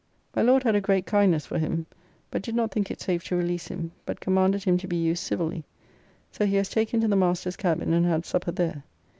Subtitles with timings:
[0.35, 1.85] My Lord had a great kindness for him,
[2.31, 5.23] but did not think it safe to release him, but commanded him to be used
[5.23, 5.63] civilly,
[6.31, 8.83] so he was taken to the Master's Cabin and had supper there.